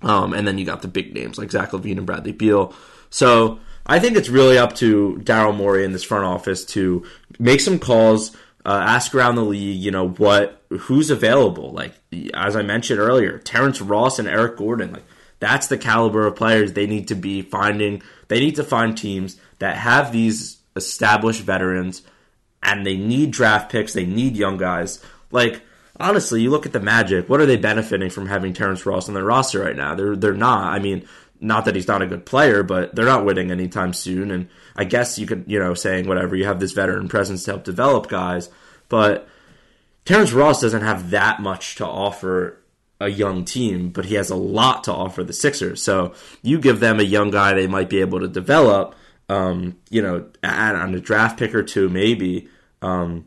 um, 0.00 0.32
and 0.32 0.48
then 0.48 0.56
you 0.56 0.64
got 0.64 0.80
the 0.80 0.88
big 0.88 1.12
names 1.12 1.36
like 1.36 1.50
Zach 1.50 1.72
LaVine 1.72 1.98
and 1.98 2.06
Bradley 2.06 2.32
Beal. 2.32 2.74
So 3.10 3.60
I 3.84 3.98
think 4.00 4.16
it's 4.16 4.30
really 4.30 4.56
up 4.56 4.74
to 4.76 5.20
Daryl 5.22 5.54
Morey 5.54 5.84
in 5.84 5.92
this 5.92 6.02
front 6.02 6.24
office 6.24 6.64
to 6.66 7.04
make 7.38 7.60
some 7.60 7.78
calls 7.78 8.34
uh, 8.66 8.82
ask 8.84 9.14
around 9.14 9.36
the 9.36 9.44
league, 9.44 9.80
you 9.80 9.92
know, 9.92 10.08
what 10.08 10.60
who's 10.70 11.08
available. 11.08 11.70
Like 11.70 11.94
as 12.34 12.56
I 12.56 12.62
mentioned 12.62 12.98
earlier, 12.98 13.38
Terrence 13.38 13.80
Ross 13.80 14.18
and 14.18 14.26
Eric 14.26 14.56
Gordon. 14.56 14.92
Like 14.92 15.04
that's 15.38 15.68
the 15.68 15.78
caliber 15.78 16.26
of 16.26 16.34
players 16.34 16.72
they 16.72 16.88
need 16.88 17.08
to 17.08 17.14
be 17.14 17.42
finding. 17.42 18.02
They 18.26 18.40
need 18.40 18.56
to 18.56 18.64
find 18.64 18.98
teams 18.98 19.38
that 19.60 19.76
have 19.76 20.12
these 20.12 20.58
established 20.74 21.42
veterans, 21.42 22.02
and 22.60 22.84
they 22.84 22.96
need 22.96 23.30
draft 23.30 23.70
picks. 23.70 23.92
They 23.92 24.04
need 24.04 24.36
young 24.36 24.56
guys. 24.56 25.00
Like 25.30 25.62
honestly, 26.00 26.42
you 26.42 26.50
look 26.50 26.66
at 26.66 26.72
the 26.72 26.80
Magic. 26.80 27.28
What 27.28 27.40
are 27.40 27.46
they 27.46 27.56
benefiting 27.56 28.10
from 28.10 28.26
having 28.26 28.52
Terrence 28.52 28.84
Ross 28.84 29.06
on 29.06 29.14
their 29.14 29.24
roster 29.24 29.60
right 29.60 29.76
now? 29.76 29.94
They're 29.94 30.16
they're 30.16 30.34
not. 30.34 30.72
I 30.72 30.80
mean, 30.80 31.06
not 31.40 31.64
that 31.64 31.74
he's 31.74 31.88
not 31.88 32.02
a 32.02 32.06
good 32.06 32.26
player, 32.26 32.62
but 32.62 32.94
they're 32.94 33.04
not 33.04 33.24
winning 33.24 33.50
anytime 33.50 33.92
soon. 33.92 34.30
And 34.30 34.48
I 34.74 34.84
guess 34.84 35.18
you 35.18 35.26
could, 35.26 35.44
you 35.46 35.58
know, 35.58 35.74
saying 35.74 36.08
whatever, 36.08 36.36
you 36.36 36.44
have 36.44 36.60
this 36.60 36.72
veteran 36.72 37.08
presence 37.08 37.44
to 37.44 37.52
help 37.52 37.64
develop 37.64 38.08
guys, 38.08 38.48
but 38.88 39.28
Terrence 40.04 40.32
Ross 40.32 40.60
doesn't 40.60 40.82
have 40.82 41.10
that 41.10 41.40
much 41.40 41.74
to 41.76 41.86
offer 41.86 42.60
a 43.00 43.08
young 43.08 43.44
team, 43.44 43.90
but 43.90 44.06
he 44.06 44.14
has 44.14 44.30
a 44.30 44.36
lot 44.36 44.84
to 44.84 44.92
offer 44.92 45.22
the 45.22 45.32
Sixers. 45.32 45.82
So 45.82 46.14
you 46.42 46.58
give 46.58 46.80
them 46.80 47.00
a 47.00 47.04
young 47.04 47.30
guy 47.30 47.52
they 47.52 47.66
might 47.66 47.90
be 47.90 48.00
able 48.00 48.20
to 48.20 48.28
develop, 48.28 48.94
um, 49.28 49.76
you 49.90 50.00
know, 50.00 50.26
add 50.42 50.76
on 50.76 50.94
a 50.94 51.00
draft 51.00 51.38
pick 51.38 51.54
or 51.54 51.62
two, 51.62 51.88
maybe. 51.88 52.48
Um, 52.80 53.26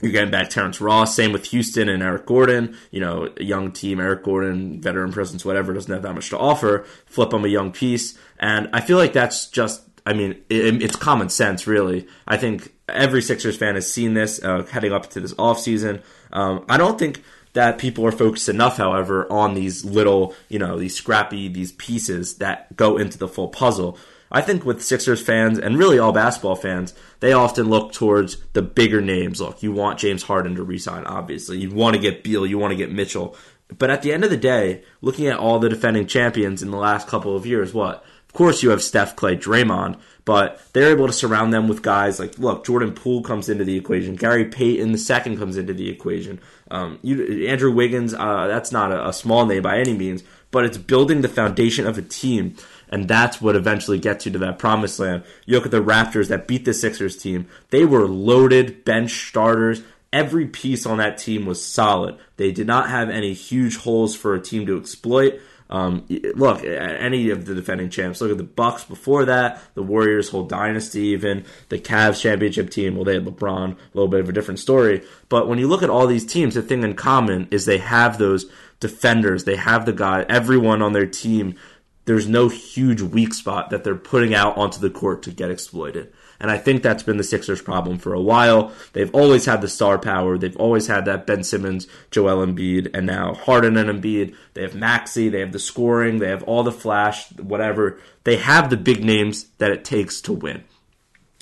you're 0.00 0.12
getting 0.12 0.30
back 0.30 0.50
Terrence 0.50 0.80
Ross. 0.80 1.14
Same 1.14 1.32
with 1.32 1.46
Houston 1.46 1.88
and 1.88 2.02
Eric 2.02 2.26
Gordon. 2.26 2.76
You 2.90 3.00
know, 3.00 3.28
a 3.36 3.44
young 3.44 3.72
team, 3.72 4.00
Eric 4.00 4.24
Gordon, 4.24 4.80
veteran 4.80 5.12
presence, 5.12 5.44
whatever, 5.44 5.72
doesn't 5.72 5.92
have 5.92 6.02
that 6.02 6.14
much 6.14 6.30
to 6.30 6.38
offer. 6.38 6.84
Flip 7.06 7.30
them 7.30 7.44
a 7.44 7.48
young 7.48 7.72
piece. 7.72 8.18
And 8.38 8.68
I 8.72 8.80
feel 8.80 8.96
like 8.96 9.12
that's 9.12 9.48
just, 9.48 9.82
I 10.06 10.12
mean, 10.12 10.32
it, 10.48 10.82
it's 10.82 10.96
common 10.96 11.28
sense, 11.28 11.66
really. 11.66 12.06
I 12.26 12.36
think 12.36 12.72
every 12.88 13.22
Sixers 13.22 13.56
fan 13.56 13.74
has 13.74 13.90
seen 13.90 14.14
this 14.14 14.42
uh, 14.42 14.64
heading 14.64 14.92
up 14.92 15.10
to 15.10 15.20
this 15.20 15.34
offseason. 15.34 16.02
Um, 16.32 16.64
I 16.68 16.76
don't 16.76 16.98
think 16.98 17.22
that 17.52 17.78
people 17.78 18.06
are 18.06 18.12
focused 18.12 18.48
enough, 18.48 18.76
however, 18.76 19.30
on 19.30 19.54
these 19.54 19.84
little, 19.84 20.34
you 20.48 20.58
know, 20.58 20.78
these 20.78 20.94
scrappy, 20.94 21.48
these 21.48 21.72
pieces 21.72 22.36
that 22.36 22.76
go 22.76 22.96
into 22.96 23.18
the 23.18 23.28
full 23.28 23.48
puzzle. 23.48 23.98
I 24.30 24.40
think 24.40 24.64
with 24.64 24.82
Sixers 24.82 25.20
fans 25.20 25.58
and 25.58 25.76
really 25.76 25.98
all 25.98 26.12
basketball 26.12 26.56
fans, 26.56 26.94
they 27.18 27.32
often 27.32 27.68
look 27.68 27.92
towards 27.92 28.36
the 28.52 28.62
bigger 28.62 29.00
names. 29.00 29.40
Look, 29.40 29.62
you 29.62 29.72
want 29.72 29.98
James 29.98 30.22
Harden 30.22 30.54
to 30.54 30.62
resign, 30.62 31.04
obviously. 31.04 31.58
You 31.58 31.70
want 31.70 31.96
to 31.96 32.02
get 32.02 32.22
Beal, 32.22 32.46
you 32.46 32.58
want 32.58 32.70
to 32.70 32.76
get 32.76 32.92
Mitchell. 32.92 33.36
But 33.76 33.90
at 33.90 34.02
the 34.02 34.12
end 34.12 34.24
of 34.24 34.30
the 34.30 34.36
day, 34.36 34.82
looking 35.00 35.26
at 35.26 35.38
all 35.38 35.58
the 35.58 35.68
defending 35.68 36.06
champions 36.06 36.62
in 36.62 36.70
the 36.70 36.76
last 36.76 37.08
couple 37.08 37.36
of 37.36 37.46
years, 37.46 37.72
what? 37.74 38.04
Of 38.30 38.34
course, 38.34 38.62
you 38.62 38.70
have 38.70 38.82
Steph, 38.82 39.16
Clay, 39.16 39.36
Draymond, 39.36 39.98
but 40.24 40.62
they're 40.72 40.92
able 40.92 41.08
to 41.08 41.12
surround 41.12 41.52
them 41.52 41.66
with 41.66 41.82
guys 41.82 42.20
like, 42.20 42.38
look, 42.38 42.64
Jordan 42.64 42.92
Poole 42.92 43.24
comes 43.24 43.48
into 43.48 43.64
the 43.64 43.76
equation. 43.76 44.14
Gary 44.14 44.44
Payton 44.44 44.92
the 44.92 44.98
second 44.98 45.36
comes 45.38 45.56
into 45.56 45.74
the 45.74 45.88
equation. 45.88 46.40
Um, 46.70 47.00
you, 47.02 47.48
Andrew 47.48 47.72
Wiggins, 47.72 48.14
uh, 48.14 48.46
that's 48.46 48.70
not 48.70 48.92
a, 48.92 49.08
a 49.08 49.12
small 49.12 49.46
name 49.46 49.64
by 49.64 49.78
any 49.78 49.94
means, 49.94 50.22
but 50.50 50.64
it's 50.64 50.78
building 50.78 51.20
the 51.20 51.28
foundation 51.28 51.86
of 51.86 51.96
a 51.98 52.02
team 52.02 52.56
and 52.90 53.06
that's 53.06 53.40
what 53.40 53.56
eventually 53.56 53.98
gets 53.98 54.26
you 54.26 54.32
to 54.32 54.38
that 54.40 54.58
promised 54.58 54.98
land. 54.98 55.22
You 55.46 55.54
look 55.54 55.64
at 55.64 55.70
the 55.70 55.82
Raptors 55.82 56.28
that 56.28 56.48
beat 56.48 56.64
the 56.64 56.74
Sixers 56.74 57.16
team. 57.16 57.46
They 57.70 57.84
were 57.84 58.06
loaded 58.06 58.84
bench 58.84 59.28
starters. 59.28 59.82
Every 60.12 60.46
piece 60.46 60.86
on 60.86 60.98
that 60.98 61.16
team 61.16 61.46
was 61.46 61.64
solid. 61.64 62.18
They 62.36 62.50
did 62.50 62.66
not 62.66 62.90
have 62.90 63.08
any 63.08 63.32
huge 63.32 63.76
holes 63.76 64.16
for 64.16 64.34
a 64.34 64.40
team 64.40 64.66
to 64.66 64.76
exploit. 64.76 65.40
Um, 65.70 66.04
look, 66.34 66.64
any 66.64 67.30
of 67.30 67.46
the 67.46 67.54
defending 67.54 67.88
champs. 67.90 68.20
Look 68.20 68.32
at 68.32 68.36
the 68.36 68.42
Bucks 68.42 68.84
before 68.84 69.24
that, 69.26 69.62
the 69.74 69.82
Warriors' 69.82 70.28
whole 70.28 70.42
dynasty, 70.42 71.02
even 71.02 71.44
the 71.68 71.78
Cavs 71.78 72.20
championship 72.20 72.70
team. 72.70 72.96
Well, 72.96 73.04
they 73.04 73.14
had 73.14 73.24
LeBron, 73.24 73.72
a 73.72 73.76
little 73.94 74.08
bit 74.08 74.20
of 74.20 74.28
a 74.28 74.32
different 74.32 74.58
story. 74.58 75.02
But 75.28 75.48
when 75.48 75.58
you 75.58 75.68
look 75.68 75.82
at 75.82 75.90
all 75.90 76.06
these 76.06 76.26
teams, 76.26 76.54
the 76.54 76.62
thing 76.62 76.82
in 76.82 76.94
common 76.94 77.46
is 77.50 77.64
they 77.64 77.78
have 77.78 78.18
those 78.18 78.50
defenders. 78.80 79.44
They 79.44 79.56
have 79.56 79.86
the 79.86 79.92
guy, 79.92 80.26
everyone 80.28 80.82
on 80.82 80.92
their 80.92 81.06
team 81.06 81.54
there's 82.06 82.28
no 82.28 82.48
huge 82.48 83.00
weak 83.00 83.32
spot 83.32 83.70
that 83.70 83.84
they're 83.84 83.94
putting 83.94 84.34
out 84.34 84.56
onto 84.56 84.80
the 84.80 84.90
court 84.90 85.22
to 85.22 85.30
get 85.30 85.50
exploited. 85.50 86.12
And 86.40 86.50
I 86.50 86.56
think 86.56 86.82
that's 86.82 87.02
been 87.02 87.18
the 87.18 87.24
Sixers' 87.24 87.60
problem 87.60 87.98
for 87.98 88.14
a 88.14 88.20
while. 88.20 88.72
They've 88.94 89.14
always 89.14 89.44
had 89.44 89.60
the 89.60 89.68
star 89.68 89.98
power. 89.98 90.38
They've 90.38 90.56
always 90.56 90.86
had 90.86 91.04
that 91.04 91.26
Ben 91.26 91.44
Simmons, 91.44 91.86
Joel 92.10 92.44
Embiid, 92.46 92.90
and 92.94 93.06
now 93.06 93.34
Harden 93.34 93.76
and 93.76 93.90
Embiid. 93.90 94.34
They 94.54 94.62
have 94.62 94.74
Maxey. 94.74 95.28
They 95.28 95.40
have 95.40 95.52
the 95.52 95.58
scoring. 95.58 96.18
They 96.18 96.28
have 96.28 96.42
all 96.44 96.62
the 96.62 96.72
flash, 96.72 97.30
whatever. 97.32 98.00
They 98.24 98.36
have 98.36 98.70
the 98.70 98.76
big 98.76 99.04
names 99.04 99.44
that 99.58 99.70
it 99.70 99.84
takes 99.84 100.20
to 100.22 100.32
win. 100.32 100.64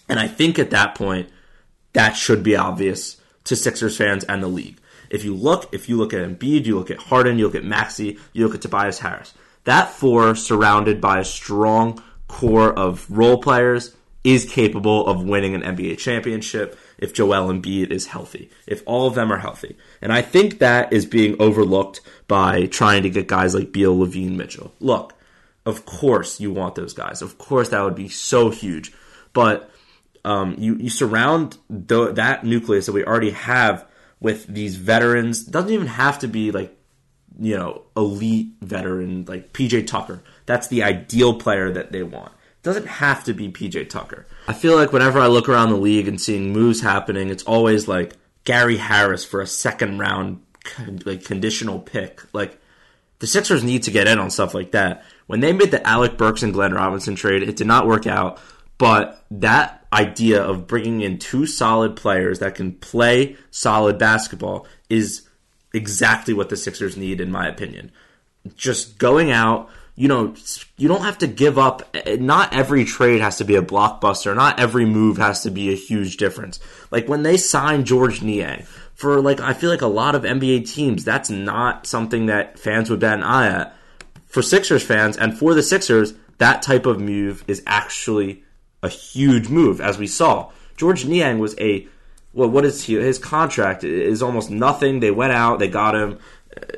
And 0.09 0.19
I 0.19 0.27
think 0.27 0.59
at 0.59 0.71
that 0.71 0.95
point, 0.95 1.29
that 1.93 2.15
should 2.15 2.43
be 2.43 2.57
obvious 2.57 3.21
to 3.45 3.55
Sixers 3.57 3.97
fans 3.97 4.25
and 4.25 4.43
the 4.43 4.49
league. 4.49 4.81
If 5.11 5.25
you 5.25 5.35
look, 5.35 5.73
if 5.73 5.89
you 5.89 5.97
look 5.97 6.13
at 6.13 6.21
Embiid, 6.21 6.67
you 6.67 6.77
look 6.77 6.91
at 6.91 6.99
Harden, 6.99 7.39
you 7.39 7.47
look 7.47 7.55
at 7.55 7.65
Maxey, 7.65 8.19
you 8.33 8.45
look 8.45 8.55
at 8.55 8.63
Tobias 8.63 8.99
Harris 8.99 9.33
that 9.69 9.91
four, 9.91 10.35
surrounded 10.35 10.99
by 10.99 11.19
a 11.19 11.25
strong 11.25 12.03
core 12.27 12.73
of 12.73 13.07
role 13.11 13.37
players, 13.37 13.95
is 14.29 14.45
capable 14.45 15.07
of 15.07 15.25
winning 15.25 15.55
an 15.55 15.63
NBA 15.63 15.97
championship 15.97 16.79
if 16.99 17.15
Joel 17.15 17.51
Embiid 17.51 17.91
is 17.91 18.09
healthy, 18.09 18.51
if 18.67 18.83
all 18.85 19.07
of 19.07 19.15
them 19.15 19.33
are 19.33 19.39
healthy. 19.39 19.75
And 20.03 20.13
I 20.13 20.21
think 20.21 20.59
that 20.59 20.93
is 20.93 21.07
being 21.07 21.41
overlooked 21.41 22.03
by 22.27 22.67
trying 22.67 23.05
to 23.05 23.11
get 23.11 23.27
guys 23.27 23.55
like 23.55 23.73
Beal, 23.73 23.97
LaVine, 23.97 24.37
Mitchell. 24.37 24.75
Look, 24.81 25.15
of 25.65 25.87
course 25.87 26.41
you 26.41 26.53
want 26.53 26.75
those 26.75 26.93
guys. 26.93 27.23
Of 27.23 27.39
course 27.39 27.71
that 27.71 27.83
would 27.83 27.95
be 27.95 28.11
so 28.11 28.51
huge. 28.51 28.93
But 29.33 29.71
um, 30.27 30.57
you, 30.59 30.75
you 30.77 30.91
surround 30.91 31.57
the, 31.71 32.13
that 32.13 32.45
nucleus 32.45 32.85
that 32.85 32.93
we 32.93 33.07
already 33.07 33.31
have 33.31 33.87
with 34.21 34.47
these 34.47 34.77
veterans. 34.77 35.43
Doesn't 35.43 35.73
even 35.73 35.87
have 35.87 36.19
to 36.19 36.29
be 36.29 36.51
like 36.51 36.77
you 37.41 37.57
know, 37.57 37.83
elite 37.97 38.49
veteran 38.61 39.25
like 39.27 39.53
PJ 39.53 39.87
Tucker. 39.87 40.21
That's 40.45 40.67
the 40.67 40.83
ideal 40.83 41.35
player 41.35 41.71
that 41.71 41.93
they 41.93 42.03
want. 42.03 42.33
Doesn't 42.63 42.87
have 42.87 43.25
to 43.25 43.35
be 43.35 43.49
PJ 43.49 43.89
Tucker. 43.89 44.27
I 44.47 44.53
feel 44.53 44.75
like 44.75 44.93
whenever 44.93 45.21
I 45.21 45.29
look 45.29 45.49
around 45.49 45.71
the 45.71 45.77
league 45.77 46.09
and 46.09 46.21
seeing 46.21 46.53
moves 46.53 46.81
happening, 46.81 47.31
it's 47.31 47.45
always 47.45 47.87
like 47.87 48.15
Gary 48.45 48.77
Harris 48.77 49.25
for 49.25 49.41
a 49.41 49.47
second 49.47 49.99
round 49.99 50.43
like 51.05 51.25
conditional 51.25 51.79
pick. 51.79 52.23
Like 52.35 52.61
the 53.21 53.27
Sixers 53.27 53.65
need 53.65 53.85
to 53.85 53.91
get 53.91 54.09
in 54.09 54.19
on 54.19 54.31
stuff 54.31 54.55
like 54.55 54.73
that. 54.73 55.05
When 55.27 55.41
they 55.41 55.53
made 55.53 55.71
the 55.71 55.87
Alec 55.87 56.17
Burks 56.17 56.43
and 56.43 56.53
Glenn 56.53 56.75
Robinson 56.75 57.15
trade, 57.15 57.43
it 57.43 57.57
did 57.57 57.67
not 57.67 57.87
work 57.87 58.07
out. 58.07 58.41
But 58.79 59.25
that 59.31 59.87
idea 59.93 60.43
of 60.43 60.67
bringing 60.67 61.01
in 61.01 61.19
two 61.19 61.47
solid 61.47 61.97
players 61.97 62.39
that 62.39 62.55
can 62.55 62.73
play 62.73 63.37
solid 63.51 63.99
basketball 63.99 64.67
is 64.89 65.29
exactly 65.75 66.33
what 66.33 66.49
the 66.49 66.57
Sixers 66.57 66.97
need, 66.97 67.21
in 67.21 67.31
my 67.31 67.49
opinion. 67.49 67.91
Just 68.57 68.99
going 68.99 69.31
out, 69.31 69.69
you 69.99 70.07
know, 70.07 70.33
you 70.77 70.87
don't 70.87 71.03
have 71.03 71.19
to 71.19 71.27
give 71.27 71.59
up. 71.59 71.83
Not 72.07 72.55
every 72.55 72.85
trade 72.85 73.21
has 73.21 73.39
to 73.39 73.45
be 73.45 73.57
a 73.57 73.63
blockbuster. 73.63 74.33
Not 74.33 74.61
every 74.61 74.85
move 74.85 75.17
has 75.17 75.43
to 75.43 75.51
be 75.51 75.73
a 75.73 75.77
huge 75.77 76.19
difference. 76.19 76.61
Like 76.93 77.09
when 77.09 77.25
they 77.25 77.37
signed 77.37 77.85
Georges 77.85 78.23
Niang, 78.23 78.65
for 78.95 79.21
like, 79.21 79.41
I 79.41 79.55
feel 79.55 79.71
like 79.71 79.83
a 79.83 79.89
lot 79.89 80.15
of 80.15 80.23
NBA 80.23 80.73
teams, 80.73 81.05
that's 81.05 81.31
not 81.31 81.85
something 81.85 82.27
that 82.27 82.61
fans 82.61 82.91
would 82.91 83.01
bat 83.01 83.19
an 83.19 83.25
eye 83.25 83.49
at. 83.49 83.77
For 84.27 84.41
Sixers 84.41 84.85
fans 84.85 85.17
and 85.17 85.37
for 85.37 85.53
the 85.53 85.65
Sixers, 85.65 86.15
that 86.39 86.63
type 86.63 86.87
of 86.87 87.01
move 87.01 87.43
is 87.49 87.61
actually 87.67 88.45
a 88.85 88.89
huge 88.89 89.49
move, 89.49 89.81
as 89.81 89.99
we 89.99 90.07
saw. 90.07 90.53
Georges 90.77 91.09
Niang 91.09 91.41
was 91.41 91.59
a 91.59 91.89
well, 92.35 92.49
what 92.49 92.65
is 92.65 92.85
he? 92.85 92.95
His 92.95 93.19
contract 93.19 93.83
is 93.83 94.23
almost 94.23 94.49
nothing. 94.49 95.01
They 95.01 95.11
went 95.11 95.33
out, 95.33 95.59
they 95.59 95.69
got 95.69 95.97
him. 95.97 96.19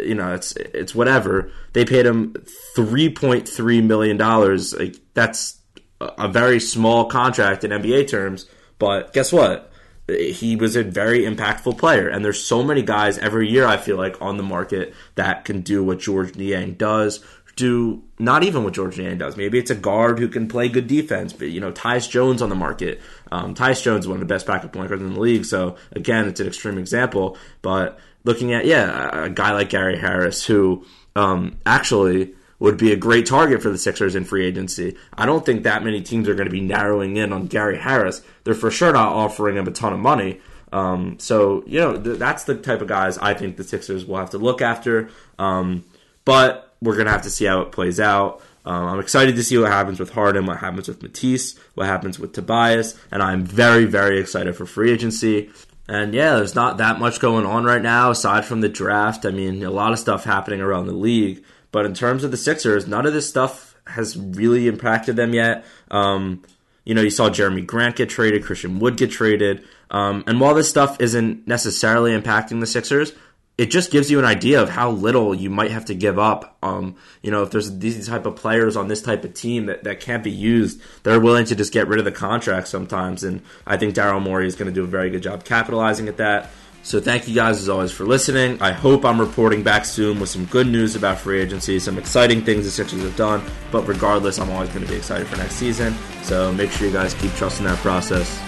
You 0.00 0.14
know, 0.14 0.34
it's 0.34 0.52
it's 0.56 0.94
whatever. 0.94 1.50
They 1.72 1.84
paid 1.84 2.06
him 2.06 2.34
three 2.74 3.12
point 3.12 3.48
three 3.48 3.80
million 3.80 4.16
dollars. 4.16 4.74
Like 4.74 4.96
that's 5.14 5.58
a 6.00 6.28
very 6.28 6.60
small 6.60 7.06
contract 7.06 7.64
in 7.64 7.70
NBA 7.70 8.08
terms. 8.08 8.46
But 8.78 9.12
guess 9.12 9.32
what? 9.32 9.70
He 10.08 10.56
was 10.56 10.74
a 10.74 10.82
very 10.82 11.20
impactful 11.20 11.78
player, 11.78 12.08
and 12.08 12.24
there's 12.24 12.42
so 12.42 12.64
many 12.64 12.82
guys 12.82 13.16
every 13.18 13.48
year. 13.48 13.64
I 13.66 13.76
feel 13.76 13.96
like 13.96 14.20
on 14.20 14.38
the 14.38 14.42
market 14.42 14.92
that 15.14 15.44
can 15.44 15.60
do 15.60 15.84
what 15.84 16.00
Georges 16.00 16.36
Niang 16.36 16.74
does, 16.74 17.24
do 17.54 18.02
not 18.18 18.42
even 18.42 18.64
what 18.64 18.72
Georges 18.72 18.98
Niang 18.98 19.18
does. 19.18 19.36
Maybe 19.36 19.58
it's 19.58 19.70
a 19.70 19.74
guard 19.74 20.18
who 20.18 20.28
can 20.28 20.48
play 20.48 20.68
good 20.68 20.86
defense, 20.86 21.32
but 21.32 21.50
you 21.50 21.60
know, 21.60 21.70
Tyus 21.70 22.08
Jones 22.08 22.42
on 22.42 22.48
the 22.48 22.54
market. 22.54 23.00
Um, 23.30 23.54
Tyus 23.54 23.82
Jones 23.82 24.04
is 24.04 24.08
one 24.08 24.16
of 24.16 24.20
the 24.20 24.32
best 24.34 24.46
backup 24.46 24.72
point 24.72 24.88
guards 24.88 25.02
in 25.02 25.12
the 25.12 25.20
league, 25.20 25.44
so 25.44 25.76
again, 25.92 26.26
it's 26.26 26.40
an 26.40 26.46
extreme 26.46 26.78
example. 26.78 27.36
But 27.62 27.98
looking 28.24 28.52
at 28.52 28.66
yeah, 28.66 29.24
a 29.24 29.30
guy 29.30 29.52
like 29.52 29.70
Gary 29.70 29.98
Harris 29.98 30.44
who 30.44 30.84
um, 31.16 31.58
actually 31.66 32.34
would 32.58 32.76
be 32.76 32.92
a 32.92 32.96
great 32.96 33.26
target 33.26 33.62
for 33.62 33.70
the 33.70 33.78
Sixers 33.78 34.14
in 34.14 34.24
free 34.24 34.46
agency. 34.46 34.96
I 35.14 35.26
don't 35.26 35.44
think 35.44 35.62
that 35.62 35.82
many 35.82 36.02
teams 36.02 36.28
are 36.28 36.34
going 36.34 36.46
to 36.46 36.52
be 36.52 36.60
narrowing 36.60 37.16
in 37.16 37.32
on 37.32 37.46
Gary 37.46 37.78
Harris. 37.78 38.22
They're 38.44 38.54
for 38.54 38.70
sure 38.70 38.92
not 38.92 39.12
offering 39.14 39.56
him 39.56 39.66
a 39.66 39.70
ton 39.70 39.92
of 39.92 39.98
money. 39.98 40.40
Um, 40.72 41.18
so 41.18 41.64
you 41.66 41.80
know 41.80 42.00
th- 42.00 42.18
that's 42.18 42.44
the 42.44 42.54
type 42.54 42.80
of 42.80 42.88
guys 42.88 43.18
I 43.18 43.34
think 43.34 43.56
the 43.56 43.64
Sixers 43.64 44.04
will 44.04 44.16
have 44.16 44.30
to 44.30 44.38
look 44.38 44.62
after. 44.62 45.10
Um, 45.38 45.84
but 46.24 46.74
we're 46.80 46.96
gonna 46.96 47.10
have 47.10 47.22
to 47.22 47.30
see 47.30 47.46
how 47.46 47.62
it 47.62 47.72
plays 47.72 47.98
out. 47.98 48.42
Um, 48.64 48.86
I'm 48.86 49.00
excited 49.00 49.36
to 49.36 49.42
see 49.42 49.56
what 49.56 49.72
happens 49.72 49.98
with 49.98 50.10
Harden, 50.10 50.46
what 50.46 50.58
happens 50.58 50.86
with 50.86 51.02
Matisse, 51.02 51.58
what 51.74 51.86
happens 51.86 52.18
with 52.18 52.34
Tobias, 52.34 52.98
and 53.10 53.22
I'm 53.22 53.42
very, 53.42 53.86
very 53.86 54.20
excited 54.20 54.54
for 54.54 54.66
free 54.66 54.92
agency. 54.92 55.50
And 55.90 56.14
yeah, 56.14 56.36
there's 56.36 56.54
not 56.54 56.78
that 56.78 57.00
much 57.00 57.18
going 57.18 57.44
on 57.44 57.64
right 57.64 57.82
now 57.82 58.12
aside 58.12 58.44
from 58.44 58.60
the 58.60 58.68
draft. 58.68 59.26
I 59.26 59.30
mean, 59.30 59.64
a 59.64 59.70
lot 59.70 59.92
of 59.92 59.98
stuff 59.98 60.22
happening 60.24 60.60
around 60.60 60.86
the 60.86 60.92
league, 60.92 61.42
but 61.72 61.84
in 61.84 61.94
terms 61.94 62.22
of 62.22 62.30
the 62.30 62.36
Sixers, 62.36 62.86
none 62.86 63.06
of 63.06 63.12
this 63.12 63.28
stuff 63.28 63.74
has 63.86 64.16
really 64.16 64.68
impacted 64.68 65.16
them 65.16 65.34
yet. 65.34 65.64
Um, 65.90 66.44
You 66.84 66.94
know, 66.94 67.02
you 67.02 67.10
saw 67.10 67.28
Jerami 67.28 67.66
Grant 67.66 67.96
get 67.96 68.08
traded, 68.08 68.44
Christian 68.44 68.78
Wood 68.78 68.96
get 68.96 69.10
traded. 69.10 69.64
Um, 69.90 70.24
and 70.26 70.40
while 70.40 70.54
this 70.54 70.68
stuff 70.68 71.00
isn't 71.00 71.46
necessarily 71.46 72.18
impacting 72.18 72.60
the 72.60 72.66
Sixers, 72.66 73.12
it 73.60 73.70
just 73.70 73.90
gives 73.90 74.10
you 74.10 74.18
an 74.18 74.24
idea 74.24 74.62
of 74.62 74.70
how 74.70 74.90
little 74.90 75.34
you 75.34 75.50
might 75.50 75.70
have 75.70 75.84
to 75.84 75.94
give 75.94 76.18
up. 76.18 76.56
Um, 76.62 76.96
you 77.20 77.30
know, 77.30 77.42
if 77.42 77.50
there's 77.50 77.76
these 77.76 78.08
type 78.08 78.24
of 78.24 78.34
players 78.34 78.74
on 78.74 78.88
this 78.88 79.02
type 79.02 79.22
of 79.22 79.34
team 79.34 79.66
that, 79.66 79.84
that 79.84 80.00
can't 80.00 80.24
be 80.24 80.30
used, 80.30 80.80
they're 81.02 81.20
willing 81.20 81.44
to 81.44 81.54
just 81.54 81.70
get 81.70 81.86
rid 81.86 81.98
of 81.98 82.06
the 82.06 82.10
contract 82.10 82.68
sometimes. 82.68 83.22
And 83.22 83.42
I 83.66 83.76
think 83.76 83.94
Daryl 83.94 84.22
Morey 84.22 84.46
is 84.46 84.56
going 84.56 84.68
to 84.68 84.74
do 84.74 84.82
a 84.82 84.86
very 84.86 85.10
good 85.10 85.22
job 85.22 85.44
capitalizing 85.44 86.08
at 86.08 86.16
that. 86.16 86.48
So 86.84 87.02
thank 87.02 87.28
you 87.28 87.34
guys 87.34 87.60
as 87.60 87.68
always 87.68 87.92
for 87.92 88.06
listening. 88.06 88.62
I 88.62 88.72
hope 88.72 89.04
I'm 89.04 89.20
reporting 89.20 89.62
back 89.62 89.84
soon 89.84 90.20
with 90.20 90.30
some 90.30 90.46
good 90.46 90.66
news 90.66 90.96
about 90.96 91.18
free 91.18 91.42
agency, 91.42 91.78
some 91.80 91.98
exciting 91.98 92.42
things 92.42 92.64
the 92.64 92.70
Sixers 92.70 93.02
have 93.02 93.16
done. 93.16 93.44
But 93.70 93.86
regardless, 93.86 94.38
I'm 94.38 94.48
always 94.48 94.70
going 94.70 94.86
to 94.86 94.90
be 94.90 94.96
excited 94.96 95.26
for 95.26 95.36
next 95.36 95.56
season. 95.56 95.94
So 96.22 96.50
make 96.50 96.70
sure 96.70 96.86
you 96.86 96.94
guys 96.94 97.12
keep 97.12 97.34
trusting 97.34 97.66
that 97.66 97.76
process. 97.80 98.40